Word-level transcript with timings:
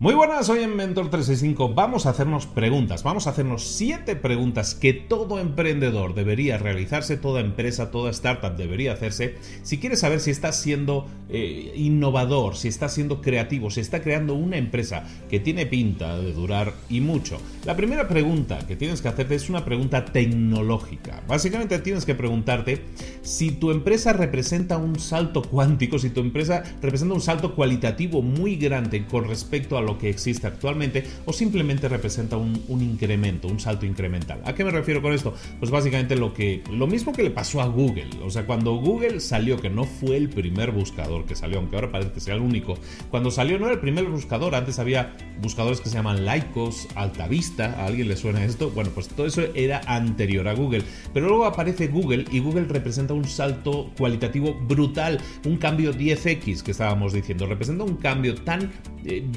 Muy 0.00 0.14
buenas, 0.14 0.46
soy 0.46 0.60
en 0.60 0.76
Mentor365. 0.76 1.74
Vamos 1.74 2.06
a 2.06 2.10
hacernos 2.10 2.46
preguntas. 2.46 3.02
Vamos 3.02 3.26
a 3.26 3.30
hacernos 3.30 3.64
siete 3.64 4.14
preguntas 4.14 4.76
que 4.76 4.92
todo 4.92 5.40
emprendedor 5.40 6.14
debería 6.14 6.56
realizarse, 6.56 7.16
toda 7.16 7.40
empresa, 7.40 7.90
toda 7.90 8.12
startup 8.12 8.56
debería 8.56 8.92
hacerse. 8.92 9.38
Si 9.64 9.78
quieres 9.78 9.98
saber 9.98 10.20
si 10.20 10.30
estás 10.30 10.60
siendo 10.60 11.08
eh, 11.28 11.72
innovador, 11.74 12.54
si 12.54 12.68
estás 12.68 12.94
siendo 12.94 13.20
creativo, 13.20 13.72
si 13.72 13.80
está 13.80 14.00
creando 14.00 14.34
una 14.34 14.56
empresa 14.56 15.02
que 15.28 15.40
tiene 15.40 15.66
pinta 15.66 16.16
de 16.16 16.32
durar 16.32 16.74
y 16.88 17.00
mucho. 17.00 17.40
La 17.64 17.74
primera 17.74 18.06
pregunta 18.06 18.60
que 18.68 18.76
tienes 18.76 19.02
que 19.02 19.08
hacerte 19.08 19.34
es 19.34 19.50
una 19.50 19.64
pregunta 19.64 20.04
tecnológica. 20.04 21.24
Básicamente 21.26 21.76
tienes 21.80 22.06
que 22.06 22.14
preguntarte 22.14 22.84
si 23.22 23.50
tu 23.50 23.72
empresa 23.72 24.12
representa 24.12 24.78
un 24.78 25.00
salto 25.00 25.42
cuántico, 25.42 25.98
si 25.98 26.10
tu 26.10 26.20
empresa 26.20 26.62
representa 26.80 27.14
un 27.14 27.20
salto 27.20 27.56
cualitativo 27.56 28.22
muy 28.22 28.54
grande 28.54 29.04
con 29.04 29.26
respecto 29.26 29.76
a 29.76 29.87
lo 29.88 29.98
que 29.98 30.10
existe 30.10 30.46
actualmente 30.46 31.04
o 31.24 31.32
simplemente 31.32 31.88
representa 31.88 32.36
un, 32.36 32.58
incremento, 32.68 33.48
un 33.48 33.58
salto 33.58 33.86
incremental. 33.86 34.42
¿A 34.44 34.54
qué 34.54 34.64
me 34.64 34.70
refiero 34.70 35.00
con 35.00 35.12
esto? 35.12 35.34
Pues 35.58 35.70
básicamente 35.70 36.14
lo, 36.14 36.34
que, 36.34 36.62
lo 36.70 36.86
mismo 36.86 37.12
que 37.12 37.22
le 37.22 37.30
pasó 37.30 37.62
a 37.62 37.66
Google. 37.66 38.10
O 38.22 38.30
sea, 38.30 38.44
cuando 38.44 38.74
Google 38.76 39.20
salió, 39.20 39.58
que 39.60 39.70
no 39.70 39.84
fue 39.84 40.16
el 40.16 40.28
primer 40.28 40.72
buscador 40.72 41.24
que 41.24 41.34
salió, 41.34 41.58
aunque 41.58 41.76
ahora 41.76 41.90
parece 41.90 42.12
que 42.12 42.20
sea 42.20 42.34
el 42.34 42.42
único, 42.42 42.74
cuando 43.10 43.30
salió 43.30 43.58
no 43.58 43.64
era 43.64 43.74
el 43.74 43.80
primer 43.80 44.04
buscador, 44.04 44.54
antes 44.54 44.78
había 44.78 45.16
buscadores 45.40 45.80
que 45.80 45.88
se 45.88 45.94
llaman 45.96 46.26
Lycos, 46.26 46.86
Altavista, 46.94 47.74
¿a 47.78 47.86
alguien 47.86 48.08
le 48.08 48.16
suena 48.16 48.44
esto? 48.44 48.70
Bueno, 48.70 48.90
pues 48.94 49.08
todo 49.08 49.26
eso 49.26 49.42
era 49.54 49.80
anterior 49.86 50.48
a 50.48 50.54
Google. 50.54 50.82
Pero 51.14 51.28
luego 51.28 51.46
aparece 51.46 51.88
Google 51.88 52.26
y 52.30 52.40
Google 52.40 52.66
representa 52.68 53.14
un 53.14 53.24
salto 53.24 53.90
cualitativo 53.96 54.54
brutal, 54.54 55.18
un 55.46 55.56
cambio 55.56 55.94
10x 55.94 56.62
que 56.62 56.72
estábamos 56.72 57.14
diciendo, 57.14 57.46
representa 57.46 57.84
un 57.84 57.96
cambio 57.96 58.34
tan 58.34 58.70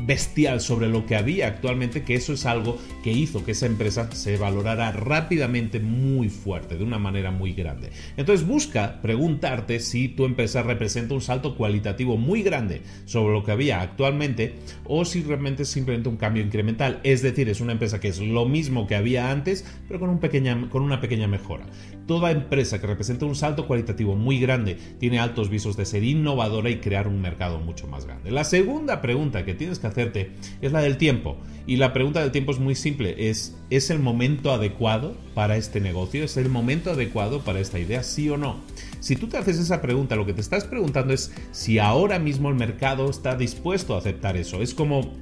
bestial 0.05 0.61
sobre 0.61 0.87
lo 0.87 1.05
que 1.05 1.15
había 1.15 1.47
actualmente, 1.47 2.03
que 2.03 2.15
eso 2.15 2.33
es 2.33 2.45
algo 2.45 2.77
que 3.03 3.11
hizo 3.11 3.43
que 3.43 3.51
esa 3.51 3.65
empresa 3.65 4.11
se 4.11 4.37
valorara 4.37 4.91
rápidamente 4.91 5.79
muy 5.79 6.29
fuerte, 6.29 6.77
de 6.77 6.83
una 6.83 6.99
manera 6.99 7.31
muy 7.31 7.53
grande. 7.53 7.91
Entonces 8.17 8.45
busca 8.45 9.01
preguntarte 9.01 9.79
si 9.79 10.07
tu 10.07 10.25
empresa 10.25 10.63
representa 10.63 11.13
un 11.13 11.21
salto 11.21 11.55
cualitativo 11.55 12.17
muy 12.17 12.43
grande 12.43 12.81
sobre 13.05 13.33
lo 13.33 13.43
que 13.43 13.51
había 13.51 13.81
actualmente 13.81 14.55
o 14.85 15.05
si 15.05 15.23
realmente 15.23 15.63
es 15.63 15.69
simplemente 15.69 16.09
un 16.09 16.17
cambio 16.17 16.43
incremental. 16.43 16.99
Es 17.03 17.21
decir, 17.21 17.49
es 17.49 17.61
una 17.61 17.73
empresa 17.73 17.99
que 17.99 18.07
es 18.07 18.19
lo 18.19 18.45
mismo 18.45 18.87
que 18.87 18.95
había 18.95 19.31
antes, 19.31 19.65
pero 19.87 19.99
con, 19.99 20.09
un 20.09 20.19
pequeña, 20.19 20.69
con 20.69 20.83
una 20.83 21.01
pequeña 21.01 21.27
mejora. 21.27 21.65
Toda 22.11 22.31
empresa 22.31 22.81
que 22.81 22.87
representa 22.87 23.25
un 23.25 23.35
salto 23.35 23.67
cualitativo 23.67 24.17
muy 24.17 24.37
grande 24.37 24.77
tiene 24.99 25.21
altos 25.21 25.49
visos 25.49 25.77
de 25.77 25.85
ser 25.85 26.03
innovadora 26.03 26.69
y 26.69 26.81
crear 26.81 27.07
un 27.07 27.21
mercado 27.21 27.57
mucho 27.59 27.87
más 27.87 28.05
grande. 28.05 28.31
La 28.31 28.43
segunda 28.43 28.99
pregunta 29.01 29.45
que 29.45 29.53
tienes 29.53 29.79
que 29.79 29.87
hacerte 29.87 30.31
es 30.61 30.73
la 30.73 30.81
del 30.81 30.97
tiempo. 30.97 31.37
Y 31.65 31.77
la 31.77 31.93
pregunta 31.93 32.19
del 32.19 32.33
tiempo 32.33 32.51
es 32.51 32.59
muy 32.59 32.75
simple, 32.75 33.29
es 33.29 33.55
¿es 33.69 33.89
el 33.91 33.99
momento 33.99 34.51
adecuado 34.51 35.15
para 35.33 35.55
este 35.55 35.79
negocio? 35.79 36.25
¿Es 36.25 36.35
el 36.35 36.49
momento 36.49 36.91
adecuado 36.91 37.45
para 37.45 37.61
esta 37.61 37.79
idea? 37.79 38.03
¿Sí 38.03 38.29
o 38.29 38.35
no? 38.35 38.57
Si 38.99 39.15
tú 39.15 39.27
te 39.27 39.37
haces 39.37 39.57
esa 39.57 39.81
pregunta, 39.81 40.17
lo 40.17 40.25
que 40.25 40.33
te 40.33 40.41
estás 40.41 40.65
preguntando 40.65 41.13
es 41.13 41.31
si 41.51 41.79
ahora 41.79 42.19
mismo 42.19 42.49
el 42.49 42.55
mercado 42.55 43.09
está 43.09 43.37
dispuesto 43.37 43.95
a 43.95 43.99
aceptar 43.99 44.35
eso. 44.35 44.61
Es 44.61 44.73
como 44.73 45.13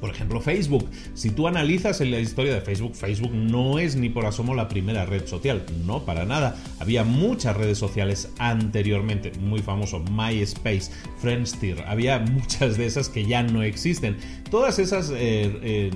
por 0.00 0.10
ejemplo, 0.10 0.40
Facebook. 0.40 0.88
Si 1.14 1.30
tú 1.30 1.48
analizas 1.48 2.00
en 2.00 2.10
la 2.10 2.20
historia 2.20 2.54
de 2.54 2.60
Facebook, 2.60 2.94
Facebook 2.94 3.32
no 3.34 3.78
es 3.78 3.96
ni 3.96 4.08
por 4.08 4.26
asomo 4.26 4.54
la 4.54 4.68
primera 4.68 5.06
red 5.06 5.26
social, 5.26 5.64
no 5.86 6.04
para 6.04 6.24
nada. 6.24 6.56
Había 6.78 7.04
muchas 7.04 7.56
redes 7.56 7.78
sociales 7.78 8.30
anteriormente, 8.38 9.32
muy 9.40 9.60
famoso 9.60 10.00
MySpace, 10.00 10.90
Friendster, 11.20 11.82
había 11.86 12.18
muchas 12.38 12.76
de 12.76 12.86
esas 12.86 13.08
que 13.08 13.26
ya 13.26 13.42
no 13.42 13.62
existen. 13.62 14.16
Todas 14.50 14.78
esas 14.78 15.10
eh, 15.10 15.16
eh, 15.62 15.90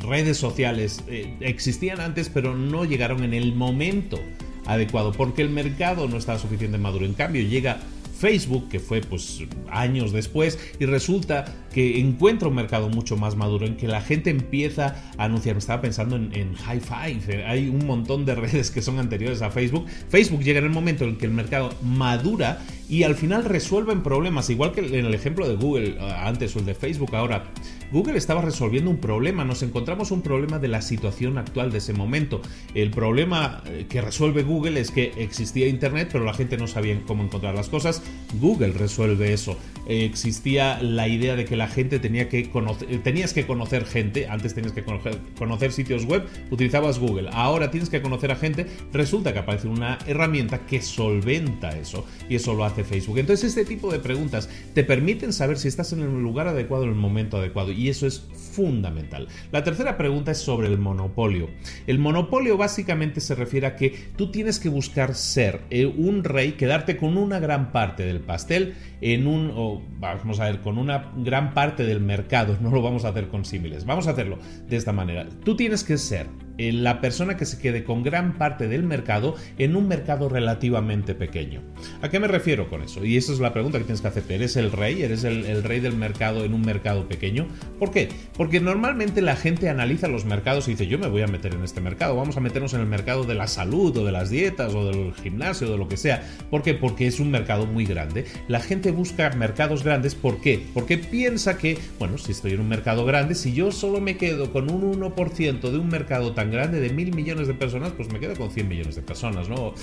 redes 0.00 0.36
sociales 0.36 1.02
eh, 1.08 1.36
existían 1.40 2.00
antes, 2.00 2.28
pero 2.28 2.54
no 2.56 2.84
llegaron 2.84 3.24
en 3.24 3.34
el 3.34 3.54
momento 3.54 4.18
adecuado, 4.66 5.12
porque 5.12 5.42
el 5.42 5.50
mercado 5.50 6.08
no 6.08 6.16
estaba 6.16 6.38
suficientemente 6.38 6.82
maduro. 6.82 7.06
En 7.06 7.14
cambio, 7.14 7.42
llega 7.42 7.80
Facebook, 8.18 8.68
que 8.68 8.80
fue 8.80 9.00
pues 9.00 9.42
años 9.70 10.12
después, 10.12 10.58
y 10.80 10.86
resulta 10.86 11.44
que 11.72 12.00
encuentra 12.00 12.48
un 12.48 12.54
mercado 12.54 12.88
mucho 12.88 13.16
más 13.16 13.36
maduro 13.36 13.66
en 13.66 13.76
que 13.76 13.86
la 13.86 14.00
gente 14.00 14.30
empieza 14.30 14.96
a 15.16 15.24
anunciar. 15.24 15.54
Me 15.54 15.60
estaba 15.60 15.80
pensando 15.80 16.16
en, 16.16 16.34
en 16.34 16.54
High 16.54 16.80
Five, 16.80 17.44
hay 17.44 17.68
un 17.68 17.86
montón 17.86 18.24
de 18.24 18.34
redes 18.34 18.70
que 18.70 18.82
son 18.82 18.98
anteriores 18.98 19.42
a 19.42 19.50
Facebook. 19.50 19.86
Facebook 20.08 20.42
llega 20.42 20.58
en 20.58 20.64
el 20.64 20.70
momento 20.70 21.04
en 21.04 21.16
que 21.16 21.26
el 21.26 21.32
mercado 21.32 21.70
madura 21.82 22.60
y 22.88 23.02
al 23.02 23.14
final 23.14 23.44
resuelven 23.44 24.02
problemas, 24.02 24.50
igual 24.50 24.72
que 24.72 24.80
en 24.80 25.04
el 25.04 25.14
ejemplo 25.14 25.46
de 25.48 25.56
Google 25.56 25.90
eh, 25.90 25.98
antes 26.00 26.56
o 26.56 26.58
el 26.58 26.64
de 26.64 26.74
Facebook 26.74 27.14
ahora. 27.14 27.44
Google 27.90 28.18
estaba 28.18 28.42
resolviendo 28.42 28.90
un 28.90 28.98
problema, 28.98 29.44
nos 29.44 29.62
encontramos 29.62 30.10
un 30.10 30.20
problema 30.20 30.58
de 30.58 30.68
la 30.68 30.82
situación 30.82 31.38
actual 31.38 31.72
de 31.72 31.78
ese 31.78 31.94
momento. 31.94 32.42
El 32.74 32.90
problema 32.90 33.62
eh, 33.66 33.86
que 33.88 34.00
resuelve 34.00 34.42
Google 34.42 34.78
es 34.78 34.90
que 34.90 35.12
existía 35.16 35.68
Internet, 35.68 36.10
pero 36.12 36.24
la 36.24 36.34
gente 36.34 36.58
no 36.58 36.66
sabía 36.66 37.00
cómo 37.06 37.24
encontrar 37.24 37.54
las 37.54 37.68
cosas. 37.68 38.02
Google 38.40 38.72
resuelve 38.72 39.32
eso. 39.32 39.56
existía 39.86 40.82
la 40.82 41.08
idea 41.08 41.34
de 41.34 41.46
que 41.46 41.56
la 41.56 41.66
gente 41.66 41.98
tenía 41.98 42.28
que 42.28 42.50
conocer, 42.50 42.92
eh, 42.92 42.98
tenías 42.98 43.32
que 43.32 43.46
conocer 43.46 43.86
gente, 43.86 44.28
antes 44.28 44.54
tenías 44.54 44.72
que 44.72 44.84
conocer, 44.84 45.18
conocer 45.38 45.72
sitios 45.72 46.04
web, 46.04 46.26
utilizabas 46.50 46.98
Google, 46.98 47.30
ahora 47.32 47.70
tienes 47.70 47.88
que 47.88 48.02
conocer 48.02 48.30
a 48.30 48.36
gente, 48.36 48.66
resulta 48.92 49.32
que 49.32 49.38
aparece 49.38 49.68
una 49.68 49.98
herramienta 50.06 50.66
que 50.66 50.82
solventa 50.82 51.70
eso 51.70 52.04
y 52.28 52.36
eso 52.36 52.52
lo 52.52 52.64
hace 52.64 52.84
Facebook. 52.84 53.18
Entonces 53.18 53.48
este 53.48 53.64
tipo 53.64 53.90
de 53.90 53.98
preguntas 53.98 54.50
te 54.74 54.84
permiten 54.84 55.32
saber 55.32 55.58
si 55.58 55.68
estás 55.68 55.92
en 55.92 56.00
el 56.00 56.22
lugar 56.22 56.48
adecuado 56.48 56.84
en 56.84 56.90
el 56.90 56.96
momento 56.96 57.38
adecuado 57.38 57.72
y 57.78 57.88
eso 57.88 58.06
es 58.06 58.20
fundamental. 58.52 59.28
La 59.52 59.62
tercera 59.62 59.96
pregunta 59.96 60.32
es 60.32 60.38
sobre 60.38 60.66
el 60.66 60.78
monopolio. 60.78 61.48
El 61.86 62.00
monopolio 62.00 62.56
básicamente 62.56 63.20
se 63.20 63.36
refiere 63.36 63.68
a 63.68 63.76
que 63.76 64.10
tú 64.16 64.32
tienes 64.32 64.58
que 64.58 64.68
buscar 64.68 65.14
ser 65.14 65.60
eh, 65.70 65.86
un 65.86 66.24
rey, 66.24 66.52
quedarte 66.52 66.96
con 66.96 67.16
una 67.16 67.38
gran 67.38 67.70
parte 67.70 68.04
del 68.04 68.20
pastel 68.20 68.74
en 69.00 69.28
un, 69.28 69.86
vamos 70.00 70.40
a 70.40 70.46
ver, 70.46 70.60
con 70.60 70.76
una 70.76 71.12
gran 71.18 71.54
parte 71.54 71.84
del 71.84 72.00
mercado, 72.00 72.58
no 72.60 72.70
lo 72.70 72.82
vamos 72.82 73.04
a 73.04 73.10
hacer 73.10 73.28
con 73.28 73.44
símiles, 73.44 73.84
vamos 73.84 74.08
a 74.08 74.10
hacerlo 74.10 74.38
de 74.68 74.76
esta 74.76 74.92
manera. 74.92 75.28
Tú 75.44 75.56
tienes 75.56 75.84
que 75.84 75.96
ser 75.96 76.26
eh, 76.58 76.72
la 76.72 77.00
persona 77.00 77.36
que 77.36 77.46
se 77.46 77.58
quede 77.58 77.84
con 77.84 78.02
gran 78.02 78.36
parte 78.36 78.68
del 78.68 78.82
mercado 78.82 79.36
en 79.58 79.76
un 79.76 79.86
mercado 79.88 80.28
relativamente 80.28 81.14
pequeño. 81.14 81.62
¿A 82.02 82.08
qué 82.08 82.18
me 82.18 82.26
refiero 82.26 82.68
con 82.68 82.82
eso? 82.82 83.04
Y 83.04 83.16
esa 83.16 83.32
es 83.32 83.38
la 83.38 83.52
pregunta 83.52 83.78
que 83.78 83.84
tienes 83.84 84.00
que 84.00 84.08
hacerte. 84.08 84.34
¿Eres 84.34 84.56
el 84.56 84.72
rey? 84.72 85.02
¿Eres 85.02 85.24
el, 85.24 85.62
rey 85.62 85.80
del 85.80 85.96
mercado 85.96 86.44
en 86.44 86.54
un 86.54 86.62
mercado 86.62 87.08
pequeño? 87.08 87.46
¿Por 87.78 87.92
qué? 87.92 88.08
Porque 88.36 88.60
normalmente 88.60 89.22
la 89.22 89.36
gente 89.36 89.68
analiza 89.68 90.08
los 90.08 90.24
mercados 90.24 90.66
y 90.66 90.72
dice, 90.72 90.88
yo 90.88 90.98
me 90.98 91.06
voy 91.06 91.22
a 91.22 91.28
meter 91.28 91.54
en 91.54 91.62
este 91.62 91.80
mercado, 91.80 92.16
vamos 92.16 92.36
a 92.36 92.40
meternos 92.40 92.74
en 92.74 92.80
el 92.80 92.86
mercado 92.86 93.24
de 93.24 93.34
la 93.34 93.46
salud 93.46 93.96
o 93.96 94.04
de 94.04 94.12
las 94.12 94.30
dietas 94.30 94.74
o 94.74 94.86
del 94.86 95.14
gimnasio 95.14 95.68
o 95.68 95.70
de 95.70 95.78
lo 95.78 95.88
que 95.88 95.96
sea. 95.96 96.22
¿Por 96.50 96.62
qué? 96.62 96.74
Porque 96.74 97.06
es 97.06 97.20
un 97.20 97.30
mercado 97.30 97.66
muy 97.66 97.84
grande. 97.84 98.24
La 98.48 98.60
gente 98.60 98.90
busca 98.90 99.30
mercados 99.30 99.84
grandes, 99.84 100.16
¿por 100.16 100.40
qué? 100.40 100.66
Porque 100.74 100.98
piensa 100.98 101.56
que, 101.56 101.78
bueno, 102.00 102.18
si 102.18 102.32
estoy 102.32 102.52
en 102.52 102.60
un 102.60 102.68
mercado 102.68 103.04
grande, 103.04 103.36
si 103.36 103.52
yo 103.52 103.70
solo 103.70 104.00
me 104.00 104.16
quedo 104.16 104.52
con 104.52 104.70
un 104.70 105.00
1% 105.00 105.70
de 105.70 105.78
un 105.78 105.88
mercado 105.88 106.32
tan 106.32 106.47
grande 106.50 106.80
de 106.80 106.90
mil 106.90 107.14
millones 107.14 107.48
de 107.48 107.54
personas, 107.54 107.92
pues 107.92 108.12
me 108.12 108.20
quedo 108.20 108.34
con 108.36 108.50
100 108.50 108.68
millones 108.68 108.96
de 108.96 109.02
personas, 109.02 109.48
¿no? 109.48 109.74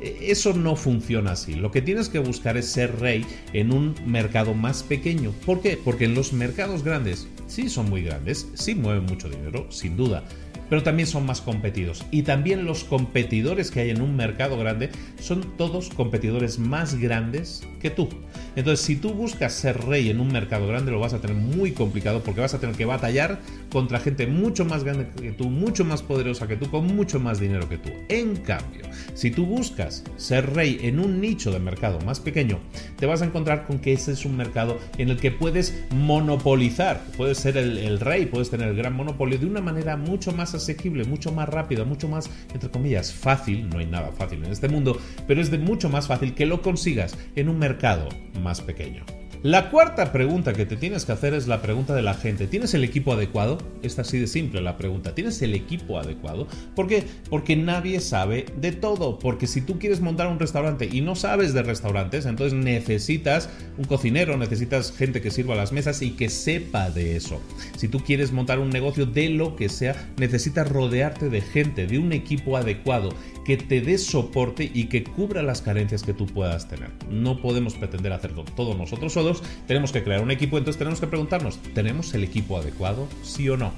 Eh, 0.00 0.18
eso 0.22 0.52
no 0.52 0.76
funciona 0.76 1.32
así. 1.32 1.54
Lo 1.54 1.70
que 1.70 1.82
tienes 1.82 2.08
que 2.08 2.18
buscar 2.18 2.56
es 2.56 2.66
ser 2.66 2.98
rey 3.00 3.24
en 3.52 3.72
un 3.72 3.94
mercado 4.06 4.54
más 4.54 4.82
pequeño. 4.82 5.32
¿Por 5.44 5.60
qué? 5.60 5.78
Porque 5.82 6.04
en 6.04 6.14
los 6.14 6.32
mercados 6.32 6.82
grandes 6.82 7.28
sí 7.46 7.68
son 7.68 7.88
muy 7.88 8.02
grandes, 8.02 8.48
sí 8.54 8.74
mueven 8.74 9.04
mucho 9.04 9.28
dinero, 9.28 9.66
sin 9.70 9.96
duda 9.96 10.24
pero 10.68 10.82
también 10.82 11.06
son 11.06 11.26
más 11.26 11.40
competidos. 11.40 12.04
Y 12.10 12.22
también 12.22 12.64
los 12.64 12.84
competidores 12.84 13.70
que 13.70 13.80
hay 13.80 13.90
en 13.90 14.02
un 14.02 14.16
mercado 14.16 14.58
grande 14.58 14.90
son 15.20 15.56
todos 15.56 15.90
competidores 15.90 16.58
más 16.58 16.96
grandes 16.96 17.62
que 17.80 17.90
tú. 17.90 18.08
Entonces, 18.56 18.84
si 18.84 18.96
tú 18.96 19.12
buscas 19.12 19.52
ser 19.52 19.84
rey 19.84 20.10
en 20.10 20.20
un 20.20 20.28
mercado 20.28 20.66
grande, 20.66 20.92
lo 20.92 21.00
vas 21.00 21.12
a 21.12 21.20
tener 21.20 21.36
muy 21.36 21.72
complicado 21.72 22.22
porque 22.22 22.40
vas 22.40 22.54
a 22.54 22.60
tener 22.60 22.76
que 22.76 22.84
batallar 22.84 23.40
contra 23.70 24.00
gente 24.00 24.26
mucho 24.26 24.64
más 24.64 24.84
grande 24.84 25.08
que 25.20 25.32
tú, 25.32 25.50
mucho 25.50 25.84
más 25.84 26.02
poderosa 26.02 26.46
que 26.46 26.56
tú, 26.56 26.70
con 26.70 26.86
mucho 26.94 27.18
más 27.18 27.40
dinero 27.40 27.68
que 27.68 27.78
tú. 27.78 27.90
En 28.08 28.36
cambio, 28.36 28.84
si 29.14 29.30
tú 29.30 29.44
buscas 29.44 30.04
ser 30.16 30.54
rey 30.54 30.78
en 30.82 31.00
un 31.00 31.20
nicho 31.20 31.50
de 31.50 31.58
mercado 31.58 32.00
más 32.00 32.20
pequeño, 32.20 32.58
te 32.96 33.06
vas 33.06 33.22
a 33.22 33.26
encontrar 33.26 33.66
con 33.66 33.80
que 33.80 33.92
ese 33.92 34.12
es 34.12 34.24
un 34.24 34.36
mercado 34.36 34.78
en 34.98 35.10
el 35.10 35.18
que 35.18 35.30
puedes 35.30 35.84
monopolizar, 35.90 37.02
puedes 37.16 37.38
ser 37.38 37.56
el, 37.56 38.00
rey, 38.00 38.26
puedes 38.26 38.50
tener 38.50 38.68
el 38.68 38.76
gran 38.76 38.94
monopolio 38.94 39.38
de 39.38 39.46
una 39.46 39.60
manera 39.60 39.96
mucho 39.96 40.32
más 40.32 40.53
asequible, 40.54 41.04
mucho 41.04 41.32
más 41.32 41.48
rápida, 41.48 41.84
mucho 41.84 42.08
más, 42.08 42.30
entre 42.52 42.70
comillas, 42.70 43.12
fácil, 43.12 43.68
no 43.68 43.78
hay 43.78 43.86
nada 43.86 44.12
fácil 44.12 44.44
en 44.44 44.52
este 44.52 44.68
mundo, 44.68 44.98
pero 45.26 45.40
es 45.40 45.50
de 45.50 45.58
mucho 45.58 45.88
más 45.88 46.06
fácil 46.06 46.34
que 46.34 46.46
lo 46.46 46.62
consigas 46.62 47.16
en 47.36 47.48
un 47.48 47.58
mercado 47.58 48.08
más 48.42 48.60
pequeño. 48.60 49.04
La 49.44 49.68
cuarta 49.68 50.10
pregunta 50.10 50.54
que 50.54 50.64
te 50.64 50.74
tienes 50.74 51.04
que 51.04 51.12
hacer 51.12 51.34
es 51.34 51.46
la 51.46 51.60
pregunta 51.60 51.94
de 51.94 52.00
la 52.00 52.14
gente. 52.14 52.46
¿Tienes 52.46 52.72
el 52.72 52.82
equipo 52.82 53.12
adecuado? 53.12 53.58
Esta 53.82 54.00
así 54.00 54.18
de 54.18 54.26
simple 54.26 54.62
la 54.62 54.78
pregunta. 54.78 55.14
¿Tienes 55.14 55.42
el 55.42 55.54
equipo 55.54 55.98
adecuado? 55.98 56.48
¿Por 56.74 56.86
qué? 56.86 57.04
Porque 57.28 57.54
nadie 57.54 58.00
sabe 58.00 58.46
de 58.56 58.72
todo. 58.72 59.18
Porque 59.18 59.46
si 59.46 59.60
tú 59.60 59.78
quieres 59.78 60.00
montar 60.00 60.28
un 60.28 60.38
restaurante 60.38 60.88
y 60.90 61.02
no 61.02 61.14
sabes 61.14 61.52
de 61.52 61.62
restaurantes, 61.62 62.24
entonces 62.24 62.58
necesitas 62.58 63.50
un 63.76 63.84
cocinero, 63.84 64.38
necesitas 64.38 64.92
gente 64.96 65.20
que 65.20 65.30
sirva 65.30 65.54
las 65.54 65.72
mesas 65.72 66.00
y 66.00 66.12
que 66.12 66.30
sepa 66.30 66.88
de 66.88 67.14
eso. 67.14 67.38
Si 67.76 67.86
tú 67.86 68.00
quieres 68.00 68.32
montar 68.32 68.58
un 68.60 68.70
negocio 68.70 69.04
de 69.04 69.28
lo 69.28 69.56
que 69.56 69.68
sea, 69.68 70.10
necesitas 70.16 70.70
rodearte 70.70 71.28
de 71.28 71.42
gente, 71.42 71.86
de 71.86 71.98
un 71.98 72.14
equipo 72.14 72.56
adecuado 72.56 73.10
que 73.44 73.58
te 73.58 73.80
dé 73.82 73.98
soporte 73.98 74.70
y 74.72 74.84
que 74.84 75.04
cubra 75.04 75.42
las 75.42 75.60
carencias 75.60 76.02
que 76.02 76.14
tú 76.14 76.24
puedas 76.26 76.66
tener. 76.66 76.90
No 77.10 77.42
podemos 77.42 77.74
pretender 77.74 78.12
hacerlo 78.12 78.44
todos 78.56 78.76
nosotros 78.76 79.12
solos, 79.12 79.33
tenemos 79.66 79.92
que 79.92 80.02
crear 80.02 80.22
un 80.22 80.30
equipo, 80.30 80.58
entonces 80.58 80.78
tenemos 80.78 81.00
que 81.00 81.06
preguntarnos, 81.06 81.58
¿tenemos 81.74 82.14
el 82.14 82.24
equipo 82.24 82.58
adecuado? 82.58 83.08
¿Sí 83.22 83.48
o 83.48 83.56
no? 83.56 83.72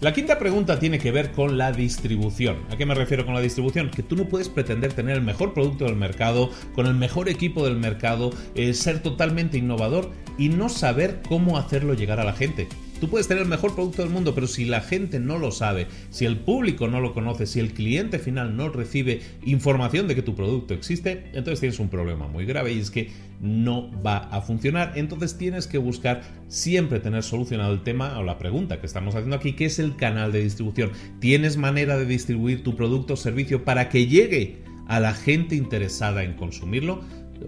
La 0.00 0.12
quinta 0.12 0.38
pregunta 0.38 0.78
tiene 0.78 0.98
que 0.98 1.12
ver 1.12 1.32
con 1.32 1.56
la 1.56 1.72
distribución. 1.72 2.58
¿A 2.70 2.76
qué 2.76 2.84
me 2.84 2.94
refiero 2.94 3.24
con 3.24 3.34
la 3.34 3.40
distribución? 3.40 3.90
Que 3.90 4.02
tú 4.02 4.16
no 4.16 4.26
puedes 4.26 4.50
pretender 4.50 4.92
tener 4.92 5.16
el 5.16 5.22
mejor 5.22 5.54
producto 5.54 5.86
del 5.86 5.96
mercado, 5.96 6.50
con 6.74 6.86
el 6.86 6.94
mejor 6.94 7.28
equipo 7.28 7.64
del 7.64 7.76
mercado, 7.76 8.30
eh, 8.54 8.74
ser 8.74 9.02
totalmente 9.02 9.56
innovador 9.56 10.10
y 10.36 10.50
no 10.50 10.68
saber 10.68 11.22
cómo 11.26 11.56
hacerlo 11.56 11.94
llegar 11.94 12.20
a 12.20 12.24
la 12.24 12.34
gente. 12.34 12.68
Tú 13.04 13.10
puedes 13.10 13.28
tener 13.28 13.42
el 13.42 13.50
mejor 13.50 13.74
producto 13.74 14.00
del 14.00 14.10
mundo, 14.10 14.34
pero 14.34 14.46
si 14.46 14.64
la 14.64 14.80
gente 14.80 15.20
no 15.20 15.38
lo 15.38 15.50
sabe, 15.50 15.88
si 16.08 16.24
el 16.24 16.38
público 16.38 16.88
no 16.88 17.02
lo 17.02 17.12
conoce, 17.12 17.44
si 17.44 17.60
el 17.60 17.74
cliente 17.74 18.18
final 18.18 18.56
no 18.56 18.70
recibe 18.70 19.20
información 19.44 20.08
de 20.08 20.14
que 20.14 20.22
tu 20.22 20.34
producto 20.34 20.72
existe, 20.72 21.26
entonces 21.34 21.60
tienes 21.60 21.78
un 21.80 21.90
problema 21.90 22.28
muy 22.28 22.46
grave 22.46 22.72
y 22.72 22.78
es 22.78 22.90
que 22.90 23.10
no 23.42 23.90
va 24.00 24.16
a 24.16 24.40
funcionar. 24.40 24.94
Entonces 24.96 25.36
tienes 25.36 25.66
que 25.66 25.76
buscar 25.76 26.22
siempre 26.48 26.98
tener 26.98 27.22
solucionado 27.24 27.74
el 27.74 27.82
tema 27.82 28.18
o 28.18 28.22
la 28.22 28.38
pregunta 28.38 28.80
que 28.80 28.86
estamos 28.86 29.14
haciendo 29.14 29.36
aquí, 29.36 29.52
que 29.52 29.66
es 29.66 29.78
el 29.78 29.96
canal 29.96 30.32
de 30.32 30.42
distribución. 30.42 30.90
¿Tienes 31.20 31.58
manera 31.58 31.98
de 31.98 32.06
distribuir 32.06 32.62
tu 32.62 32.74
producto 32.74 33.12
o 33.12 33.16
servicio 33.18 33.66
para 33.66 33.90
que 33.90 34.06
llegue 34.06 34.62
a 34.88 34.98
la 34.98 35.12
gente 35.12 35.56
interesada 35.56 36.24
en 36.24 36.36
consumirlo? 36.36 37.04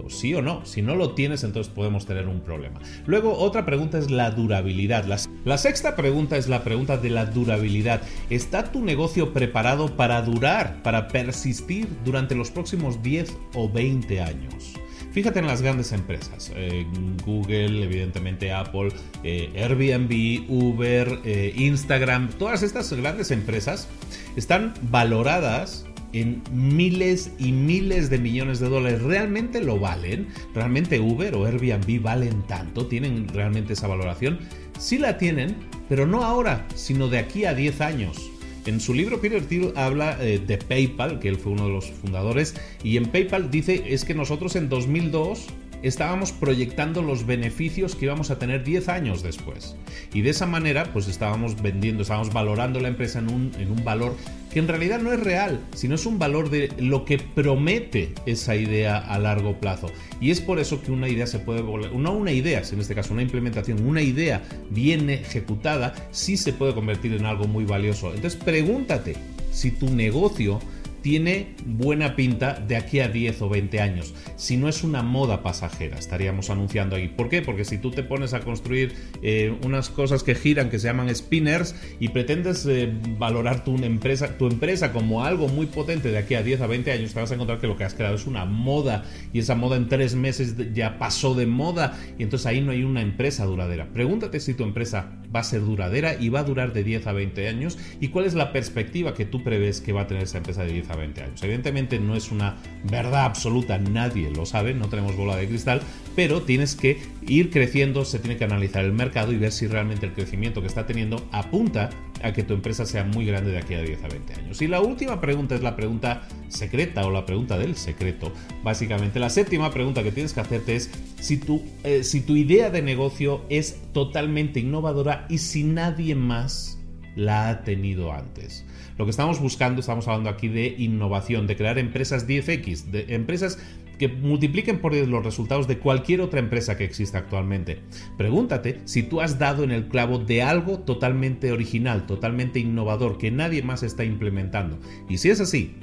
Sí 0.09 0.33
o 0.33 0.41
no. 0.41 0.65
Si 0.65 0.81
no 0.81 0.95
lo 0.95 1.11
tienes, 1.11 1.43
entonces 1.43 1.71
podemos 1.73 2.05
tener 2.05 2.27
un 2.27 2.41
problema. 2.41 2.79
Luego, 3.05 3.37
otra 3.37 3.65
pregunta 3.65 3.97
es 3.97 4.11
la 4.11 4.31
durabilidad. 4.31 5.05
La, 5.45 5.57
sexta 5.57 5.95
pregunta 5.95 6.37
es 6.37 6.47
la 6.47 6.63
pregunta 6.63 6.97
de 6.97 7.09
la 7.09 7.25
durabilidad. 7.25 8.01
¿Está 8.29 8.71
tu 8.71 8.83
negocio 8.83 9.33
preparado 9.33 9.95
para 9.95 10.21
durar, 10.21 10.81
para 10.83 11.07
persistir 11.07 11.87
durante 12.05 12.35
los 12.35 12.51
próximos 12.51 13.01
10 13.01 13.35
o 13.55 13.69
20 13.69 14.21
años? 14.21 14.73
Fíjate 15.11 15.39
en 15.39 15.47
las 15.47 15.63
grandes 15.63 15.93
empresas, 15.93 16.51
eh, 16.55 16.85
Google, 17.25 17.83
evidentemente 17.83 18.51
Apple, 18.51 18.89
eh, 19.23 19.51
Airbnb, 19.55 20.47
Uber, 20.47 21.21
eh, 21.25 21.53
Instagram, 21.55 22.29
todas 22.37 22.61
estas 22.61 22.93
grandes 22.93 23.31
empresas 23.31 23.87
están 24.35 24.75
valoradas 24.91 25.87
en 26.21 26.41
miles 26.51 27.31
y 27.39 27.51
miles 27.51 28.09
de 28.09 28.17
millones 28.17 28.59
de 28.59 28.69
dólares. 28.69 29.01
¿Realmente 29.01 29.61
lo 29.61 29.79
valen? 29.79 30.27
¿Realmente 30.53 30.99
Uber 30.99 31.35
o 31.35 31.45
Airbnb 31.45 32.01
valen 32.01 32.43
tanto? 32.43 32.87
¿Tienen 32.87 33.27
realmente 33.27 33.73
esa 33.73 33.87
valoración? 33.87 34.39
Sí 34.79 34.97
la 34.97 35.17
tienen, 35.17 35.55
pero 35.89 36.05
no 36.05 36.23
ahora, 36.23 36.67
sino 36.75 37.07
de 37.07 37.19
aquí 37.19 37.45
a 37.45 37.53
10 37.53 37.81
años. 37.81 38.31
En 38.65 38.81
su 38.81 38.93
libro 38.93 39.21
Peter 39.21 39.41
Thiel 39.41 39.71
habla 39.75 40.17
eh, 40.19 40.39
de 40.45 40.57
PayPal, 40.57 41.19
que 41.19 41.29
él 41.29 41.37
fue 41.37 41.53
uno 41.53 41.67
de 41.67 41.73
los 41.73 41.89
fundadores, 41.89 42.53
y 42.83 42.97
en 42.97 43.05
PayPal 43.05 43.49
dice 43.49 43.83
es 43.87 44.03
que 44.03 44.13
nosotros 44.13 44.57
en 44.57 44.67
2002 44.67 45.47
estábamos 45.83 46.31
proyectando 46.31 47.01
los 47.01 47.25
beneficios 47.25 47.95
que 47.95 48.05
íbamos 48.05 48.31
a 48.31 48.39
tener 48.39 48.63
10 48.63 48.89
años 48.89 49.23
después. 49.23 49.75
Y 50.13 50.21
de 50.21 50.31
esa 50.31 50.45
manera, 50.45 50.91
pues 50.93 51.07
estábamos 51.07 51.61
vendiendo, 51.61 52.03
estábamos 52.03 52.33
valorando 52.33 52.79
la 52.79 52.87
empresa 52.87 53.19
en 53.19 53.29
un, 53.29 53.51
en 53.57 53.71
un 53.71 53.83
valor 53.83 54.15
que 54.51 54.59
en 54.59 54.67
realidad 54.67 54.99
no 54.99 55.11
es 55.11 55.19
real, 55.19 55.59
sino 55.75 55.95
es 55.95 56.05
un 56.05 56.19
valor 56.19 56.49
de 56.49 56.71
lo 56.79 57.05
que 57.05 57.19
promete 57.19 58.13
esa 58.25 58.55
idea 58.55 58.97
a 58.97 59.19
largo 59.19 59.59
plazo. 59.59 59.91
Y 60.19 60.31
es 60.31 60.41
por 60.41 60.59
eso 60.59 60.81
que 60.81 60.91
una 60.91 61.09
idea 61.09 61.27
se 61.27 61.39
puede 61.39 61.61
volver, 61.61 61.93
no 61.93 62.13
una 62.13 62.31
idea, 62.31 62.61
en 62.71 62.79
este 62.79 62.95
caso 62.95 63.13
una 63.13 63.21
implementación, 63.21 63.85
una 63.85 64.01
idea 64.01 64.41
bien 64.69 65.09
ejecutada, 65.09 65.93
sí 66.11 66.37
se 66.37 66.53
puede 66.53 66.73
convertir 66.73 67.13
en 67.13 67.25
algo 67.25 67.47
muy 67.47 67.65
valioso. 67.65 68.13
Entonces 68.13 68.39
pregúntate 68.41 69.15
si 69.51 69.71
tu 69.71 69.93
negocio 69.93 70.59
tiene 71.07 71.55
buena 71.65 72.17
pinta 72.17 72.55
de 72.55 72.75
aquí 72.75 72.99
a 72.99 73.07
10 73.07 73.41
o 73.43 73.47
20 73.47 73.79
años. 73.79 74.13
Si 74.35 74.57
no 74.57 74.67
es 74.67 74.83
una 74.83 75.03
moda 75.03 75.41
pasajera, 75.41 75.97
estaríamos 75.97 76.49
anunciando 76.49 76.97
ahí. 76.97 77.07
¿Por 77.07 77.29
qué? 77.29 77.41
Porque 77.41 77.63
si 77.63 77.77
tú 77.77 77.91
te 77.91 78.03
pones 78.03 78.33
a 78.33 78.41
construir 78.41 78.93
eh, 79.21 79.55
unas 79.63 79.89
cosas 79.89 80.21
que 80.23 80.35
giran, 80.35 80.69
que 80.69 80.79
se 80.79 80.87
llaman 80.87 81.07
spinners, 81.15 81.75
y 82.01 82.09
pretendes 82.09 82.65
eh, 82.65 82.91
valorar 83.17 83.63
tu 83.63 83.77
empresa, 83.77 84.37
tu 84.37 84.47
empresa 84.47 84.91
como 84.91 85.23
algo 85.23 85.47
muy 85.47 85.67
potente 85.67 86.11
de 86.11 86.17
aquí 86.17 86.35
a 86.35 86.43
10 86.43 86.59
a 86.59 86.67
20 86.67 86.91
años, 86.91 87.13
te 87.13 87.21
vas 87.21 87.31
a 87.31 87.35
encontrar 87.35 87.61
que 87.61 87.67
lo 87.67 87.77
que 87.77 87.85
has 87.85 87.93
creado 87.93 88.15
es 88.15 88.27
una 88.27 88.43
moda, 88.43 89.05
y 89.31 89.39
esa 89.39 89.55
moda 89.55 89.77
en 89.77 89.87
tres 89.87 90.13
meses 90.13 90.57
ya 90.73 90.99
pasó 90.99 91.35
de 91.35 91.45
moda, 91.45 91.97
y 92.19 92.23
entonces 92.23 92.47
ahí 92.47 92.59
no 92.59 92.73
hay 92.73 92.83
una 92.83 92.99
empresa 92.99 93.45
duradera. 93.45 93.87
Pregúntate 93.93 94.41
si 94.41 94.55
tu 94.55 94.65
empresa 94.65 95.13
va 95.33 95.41
a 95.41 95.43
ser 95.43 95.61
duradera 95.61 96.15
y 96.19 96.29
va 96.29 96.39
a 96.39 96.43
durar 96.43 96.73
de 96.73 96.83
10 96.83 97.07
a 97.07 97.13
20 97.13 97.47
años, 97.47 97.77
y 97.99 98.09
cuál 98.09 98.25
es 98.25 98.33
la 98.33 98.51
perspectiva 98.51 99.13
que 99.13 99.25
tú 99.25 99.43
prevés 99.43 99.81
que 99.81 99.93
va 99.93 100.01
a 100.01 100.07
tener 100.07 100.23
esa 100.23 100.37
empresa 100.37 100.63
de 100.63 100.73
10 100.73 100.89
a 100.89 100.95
20 100.95 101.23
años. 101.23 101.43
Evidentemente 101.43 101.99
no 101.99 102.15
es 102.15 102.31
una 102.31 102.57
verdad 102.83 103.25
absoluta, 103.25 103.77
nadie 103.77 104.31
lo 104.31 104.45
sabe, 104.45 104.73
no 104.73 104.89
tenemos 104.89 105.15
bola 105.15 105.35
de 105.35 105.47
cristal, 105.47 105.81
pero 106.15 106.41
tienes 106.41 106.75
que 106.75 106.97
ir 107.27 107.49
creciendo, 107.49 108.05
se 108.05 108.19
tiene 108.19 108.37
que 108.37 108.43
analizar 108.43 108.83
el 108.83 108.93
mercado 108.93 109.31
y 109.31 109.37
ver 109.37 109.51
si 109.51 109.67
realmente 109.67 110.05
el 110.05 110.13
crecimiento 110.13 110.61
que 110.61 110.67
está 110.67 110.85
teniendo 110.85 111.27
apunta 111.31 111.89
a 112.23 112.33
que 112.33 112.43
tu 112.43 112.53
empresa 112.53 112.85
sea 112.85 113.03
muy 113.03 113.25
grande 113.25 113.51
de 113.51 113.57
aquí 113.57 113.73
a 113.73 113.81
10 113.81 114.03
a 114.03 114.07
20 114.07 114.33
años. 114.33 114.61
Y 114.61 114.67
la 114.67 114.81
última 114.81 115.21
pregunta 115.21 115.55
es 115.55 115.61
la 115.61 115.75
pregunta 115.75 116.27
secreta 116.47 117.05
o 117.05 117.11
la 117.11 117.25
pregunta 117.25 117.57
del 117.57 117.75
secreto. 117.75 118.31
Básicamente, 118.63 119.19
la 119.19 119.29
séptima 119.29 119.71
pregunta 119.71 120.03
que 120.03 120.11
tienes 120.11 120.33
que 120.33 120.41
hacerte 120.41 120.75
es 120.75 120.89
si 121.19 121.37
tu, 121.37 121.63
eh, 121.83 122.03
si 122.03 122.21
tu 122.21 122.35
idea 122.35 122.69
de 122.69 122.81
negocio 122.81 123.43
es 123.49 123.81
totalmente 123.93 124.59
innovadora 124.59 125.25
y 125.29 125.39
si 125.39 125.63
nadie 125.63 126.15
más 126.15 126.79
la 127.15 127.49
ha 127.49 127.63
tenido 127.63 128.13
antes. 128.13 128.65
Lo 128.97 129.05
que 129.05 129.11
estamos 129.11 129.39
buscando, 129.39 129.79
estamos 129.79 130.07
hablando 130.07 130.29
aquí 130.29 130.47
de 130.47 130.75
innovación, 130.77 131.47
de 131.47 131.55
crear 131.55 131.77
empresas 131.77 132.27
10X, 132.27 132.85
de 132.85 133.13
empresas 133.15 133.59
que 133.97 134.07
multipliquen 134.07 134.79
por 134.79 134.95
los 134.95 135.23
resultados 135.23 135.67
de 135.67 135.79
cualquier 135.79 136.21
otra 136.21 136.39
empresa 136.39 136.77
que 136.77 136.83
exista 136.83 137.17
actualmente. 137.17 137.79
Pregúntate 138.17 138.81
si 138.85 139.03
tú 139.03 139.21
has 139.21 139.39
dado 139.39 139.63
en 139.63 139.71
el 139.71 139.87
clavo 139.87 140.19
de 140.19 140.43
algo 140.43 140.79
totalmente 140.79 141.51
original, 141.51 142.05
totalmente 142.05 142.59
innovador, 142.59 143.17
que 143.17 143.31
nadie 143.31 143.63
más 143.63 143.83
está 143.83 144.03
implementando. 144.03 144.79
Y 145.09 145.17
si 145.17 145.29
es 145.29 145.39
así, 145.39 145.75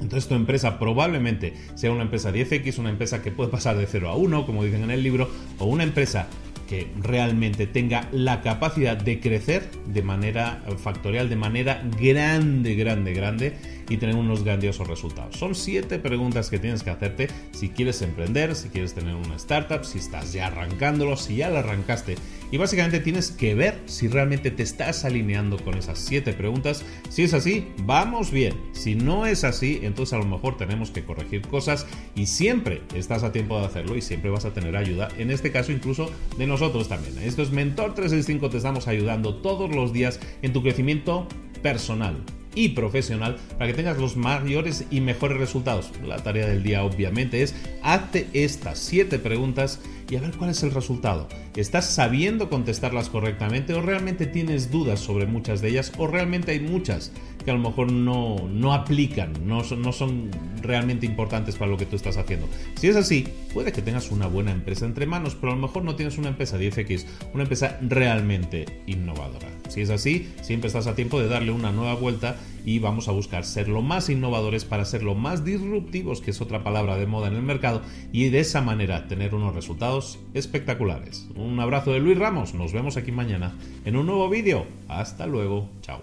entonces 0.00 0.28
tu 0.28 0.34
empresa 0.34 0.78
probablemente 0.78 1.54
sea 1.74 1.90
una 1.90 2.02
empresa 2.02 2.32
10X, 2.32 2.78
una 2.78 2.90
empresa 2.90 3.22
que 3.22 3.30
puede 3.30 3.50
pasar 3.50 3.76
de 3.76 3.86
0 3.86 4.08
a 4.08 4.16
1, 4.16 4.46
como 4.46 4.64
dicen 4.64 4.82
en 4.82 4.90
el 4.90 5.02
libro, 5.02 5.28
o 5.58 5.66
una 5.66 5.84
empresa 5.84 6.28
que 6.68 6.86
realmente 7.02 7.66
tenga 7.66 8.08
la 8.12 8.42
capacidad 8.42 8.96
de 8.96 9.18
crecer 9.18 9.68
de 9.86 10.02
manera 10.02 10.62
factorial, 10.78 11.28
de 11.28 11.34
manera 11.34 11.82
grande, 12.00 12.76
grande, 12.76 13.12
grande 13.12 13.79
y 13.90 13.98
tener 13.98 14.14
unos 14.14 14.44
grandiosos 14.44 14.88
resultados. 14.88 15.36
Son 15.36 15.54
siete 15.54 15.98
preguntas 15.98 16.48
que 16.48 16.58
tienes 16.58 16.82
que 16.82 16.90
hacerte 16.90 17.28
si 17.50 17.68
quieres 17.68 18.00
emprender, 18.00 18.54
si 18.54 18.70
quieres 18.70 18.94
tener 18.94 19.16
una 19.16 19.36
startup, 19.36 19.84
si 19.84 19.98
estás 19.98 20.32
ya 20.32 20.46
arrancándolo, 20.46 21.16
si 21.16 21.36
ya 21.36 21.50
la 21.50 21.58
arrancaste. 21.58 22.14
Y 22.52 22.56
básicamente 22.56 23.00
tienes 23.00 23.30
que 23.30 23.54
ver 23.54 23.78
si 23.86 24.08
realmente 24.08 24.50
te 24.50 24.62
estás 24.62 25.04
alineando 25.04 25.62
con 25.62 25.76
esas 25.76 25.98
siete 25.98 26.32
preguntas. 26.32 26.84
Si 27.08 27.22
es 27.22 27.34
así, 27.34 27.66
vamos 27.84 28.30
bien. 28.30 28.54
Si 28.72 28.94
no 28.94 29.26
es 29.26 29.44
así, 29.44 29.80
entonces 29.82 30.14
a 30.14 30.18
lo 30.18 30.24
mejor 30.24 30.56
tenemos 30.56 30.90
que 30.90 31.04
corregir 31.04 31.42
cosas 31.42 31.86
y 32.14 32.26
siempre 32.26 32.82
estás 32.94 33.24
a 33.24 33.32
tiempo 33.32 33.58
de 33.58 33.66
hacerlo 33.66 33.96
y 33.96 34.02
siempre 34.02 34.30
vas 34.30 34.44
a 34.44 34.54
tener 34.54 34.76
ayuda. 34.76 35.08
En 35.18 35.30
este 35.30 35.50
caso 35.50 35.72
incluso 35.72 36.10
de 36.38 36.46
nosotros 36.46 36.88
también. 36.88 37.18
Esto 37.18 37.42
es 37.42 37.50
Mentor 37.50 37.94
365, 37.94 38.50
te 38.50 38.56
estamos 38.56 38.86
ayudando 38.86 39.36
todos 39.36 39.74
los 39.74 39.92
días 39.92 40.20
en 40.42 40.52
tu 40.52 40.62
crecimiento 40.62 41.26
personal 41.62 42.24
y 42.54 42.70
profesional 42.70 43.36
para 43.58 43.70
que 43.70 43.76
tengas 43.76 43.98
los 43.98 44.16
mayores 44.16 44.84
y 44.90 45.00
mejores 45.00 45.38
resultados. 45.38 45.92
La 46.04 46.18
tarea 46.18 46.46
del 46.46 46.62
día 46.62 46.84
obviamente 46.84 47.42
es 47.42 47.54
hazte 47.82 48.28
estas 48.32 48.78
7 48.78 49.18
preguntas 49.18 49.80
y 50.08 50.16
a 50.16 50.20
ver 50.20 50.32
cuál 50.32 50.50
es 50.50 50.62
el 50.62 50.72
resultado. 50.72 51.28
¿Estás 51.54 51.86
sabiendo 51.86 52.48
contestarlas 52.48 53.08
correctamente 53.08 53.74
o 53.74 53.82
realmente 53.82 54.26
tienes 54.26 54.70
dudas 54.70 55.00
sobre 55.00 55.26
muchas 55.26 55.60
de 55.60 55.68
ellas 55.68 55.92
o 55.98 56.06
realmente 56.06 56.52
hay 56.52 56.60
muchas 56.60 57.12
que 57.44 57.50
a 57.50 57.54
lo 57.54 57.60
mejor 57.60 57.90
no, 57.90 58.36
no 58.48 58.72
aplican, 58.72 59.32
no 59.46 59.64
son, 59.64 59.82
no 59.82 59.92
son 59.92 60.30
realmente 60.62 61.06
importantes 61.06 61.56
para 61.56 61.70
lo 61.70 61.76
que 61.76 61.86
tú 61.86 61.96
estás 61.96 62.16
haciendo? 62.16 62.48
Si 62.74 62.88
es 62.88 62.96
así, 62.96 63.26
puede 63.52 63.72
que 63.72 63.82
tengas 63.82 64.10
una 64.10 64.26
buena 64.26 64.52
empresa 64.52 64.86
entre 64.86 65.06
manos, 65.06 65.34
pero 65.34 65.52
a 65.52 65.56
lo 65.56 65.62
mejor 65.62 65.84
no 65.84 65.96
tienes 65.96 66.18
una 66.18 66.28
empresa 66.28 66.58
10X, 66.58 67.04
una 67.34 67.44
empresa 67.44 67.78
realmente 67.82 68.66
innovadora. 68.86 69.48
Si 69.68 69.80
es 69.82 69.90
así, 69.90 70.28
siempre 70.42 70.66
estás 70.68 70.86
a 70.86 70.94
tiempo 70.94 71.20
de 71.20 71.28
darle 71.28 71.52
una 71.52 71.70
nueva 71.70 71.94
vuelta 71.94 72.36
y 72.64 72.78
vamos 72.78 73.08
a 73.08 73.12
buscar 73.12 73.44
ser 73.44 73.68
lo 73.68 73.82
más 73.82 74.08
innovadores 74.08 74.64
para 74.64 74.84
ser 74.84 75.02
lo 75.02 75.14
más 75.14 75.44
disruptivos, 75.44 76.20
que 76.20 76.32
es 76.32 76.40
otra 76.40 76.62
palabra 76.62 76.96
de 76.96 77.06
moda 77.06 77.28
en 77.28 77.34
el 77.34 77.42
mercado, 77.42 77.82
y 78.12 78.28
de 78.28 78.40
esa 78.40 78.60
manera 78.60 79.08
tener 79.08 79.34
unos 79.34 79.54
resultados 79.54 80.18
espectaculares. 80.34 81.28
Un 81.36 81.58
abrazo 81.60 81.92
de 81.92 82.00
Luis 82.00 82.18
Ramos, 82.18 82.54
nos 82.54 82.72
vemos 82.72 82.96
aquí 82.96 83.12
mañana 83.12 83.54
en 83.84 83.96
un 83.96 84.06
nuevo 84.06 84.28
vídeo. 84.28 84.66
Hasta 84.88 85.26
luego, 85.26 85.68
chao. 85.82 86.02